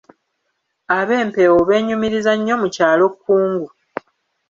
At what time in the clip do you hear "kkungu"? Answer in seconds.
3.13-3.67